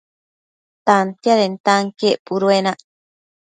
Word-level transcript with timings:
Tantiadentanquien 0.85 2.19
puduenac 2.25 2.79